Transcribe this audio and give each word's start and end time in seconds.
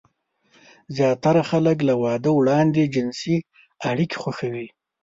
زياتره 0.95 1.41
خلک 1.51 1.77
له 1.89 1.93
واده 2.03 2.29
وړاندې 2.39 2.91
جنسي 2.93 3.37
اړيکې 3.89 4.17
خوښوي. 4.21 4.67